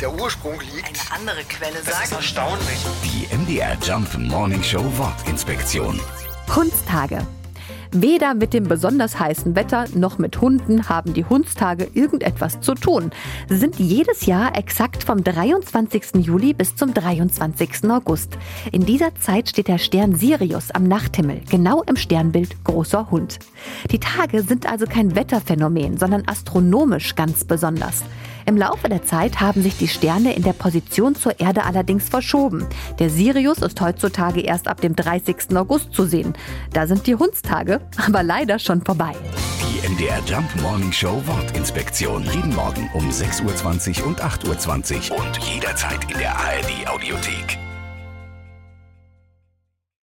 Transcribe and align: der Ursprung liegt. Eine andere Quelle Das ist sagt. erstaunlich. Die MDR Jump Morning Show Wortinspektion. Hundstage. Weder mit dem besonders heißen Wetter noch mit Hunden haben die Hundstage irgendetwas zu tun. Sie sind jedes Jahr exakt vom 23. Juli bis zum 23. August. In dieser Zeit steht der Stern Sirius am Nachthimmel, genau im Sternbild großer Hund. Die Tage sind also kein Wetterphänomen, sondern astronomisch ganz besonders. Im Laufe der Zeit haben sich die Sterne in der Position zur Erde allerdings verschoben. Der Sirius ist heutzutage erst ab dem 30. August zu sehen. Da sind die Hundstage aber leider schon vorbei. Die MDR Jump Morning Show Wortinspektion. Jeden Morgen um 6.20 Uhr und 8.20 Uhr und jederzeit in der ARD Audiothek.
der 0.00 0.12
Ursprung 0.12 0.60
liegt. 0.74 0.86
Eine 0.88 1.20
andere 1.20 1.44
Quelle 1.44 1.74
Das 1.84 1.88
ist 1.88 2.10
sagt. 2.10 2.12
erstaunlich. 2.12 2.78
Die 3.04 3.34
MDR 3.34 3.76
Jump 3.82 4.16
Morning 4.18 4.62
Show 4.62 4.84
Wortinspektion. 4.96 6.00
Hundstage. 6.54 7.26
Weder 7.92 8.34
mit 8.34 8.52
dem 8.52 8.64
besonders 8.64 9.18
heißen 9.18 9.54
Wetter 9.54 9.86
noch 9.94 10.18
mit 10.18 10.40
Hunden 10.40 10.88
haben 10.88 11.14
die 11.14 11.24
Hundstage 11.24 11.88
irgendetwas 11.94 12.60
zu 12.60 12.74
tun. 12.74 13.10
Sie 13.48 13.56
sind 13.56 13.78
jedes 13.78 14.26
Jahr 14.26 14.56
exakt 14.56 15.04
vom 15.04 15.22
23. 15.24 16.16
Juli 16.16 16.52
bis 16.52 16.76
zum 16.76 16.92
23. 16.92 17.88
August. 17.88 18.36
In 18.72 18.84
dieser 18.84 19.14
Zeit 19.14 19.48
steht 19.48 19.68
der 19.68 19.78
Stern 19.78 20.14
Sirius 20.14 20.72
am 20.72 20.82
Nachthimmel, 20.84 21.40
genau 21.48 21.82
im 21.84 21.96
Sternbild 21.96 22.62
großer 22.64 23.10
Hund. 23.10 23.38
Die 23.90 24.00
Tage 24.00 24.42
sind 24.42 24.70
also 24.70 24.84
kein 24.86 25.14
Wetterphänomen, 25.14 25.96
sondern 25.96 26.24
astronomisch 26.26 27.14
ganz 27.14 27.44
besonders. 27.44 28.02
Im 28.46 28.56
Laufe 28.56 28.88
der 28.88 29.04
Zeit 29.04 29.40
haben 29.40 29.60
sich 29.60 29.76
die 29.76 29.88
Sterne 29.88 30.34
in 30.34 30.44
der 30.44 30.52
Position 30.52 31.16
zur 31.16 31.40
Erde 31.40 31.64
allerdings 31.64 32.08
verschoben. 32.08 32.64
Der 33.00 33.10
Sirius 33.10 33.58
ist 33.58 33.80
heutzutage 33.80 34.40
erst 34.40 34.68
ab 34.68 34.80
dem 34.80 34.94
30. 34.94 35.56
August 35.56 35.92
zu 35.92 36.04
sehen. 36.04 36.32
Da 36.72 36.86
sind 36.86 37.08
die 37.08 37.16
Hundstage 37.16 37.80
aber 38.06 38.22
leider 38.22 38.60
schon 38.60 38.82
vorbei. 38.82 39.14
Die 39.60 39.88
MDR 39.88 40.20
Jump 40.26 40.48
Morning 40.62 40.92
Show 40.92 41.20
Wortinspektion. 41.26 42.22
Jeden 42.32 42.54
Morgen 42.54 42.88
um 42.94 43.10
6.20 43.10 44.02
Uhr 44.02 44.06
und 44.06 44.22
8.20 44.22 45.10
Uhr 45.10 45.18
und 45.18 45.38
jederzeit 45.38 46.08
in 46.10 46.18
der 46.18 46.36
ARD 46.36 46.88
Audiothek. 46.88 47.65